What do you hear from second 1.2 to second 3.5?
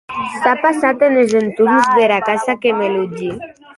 entorns dera casa que me lòtgi.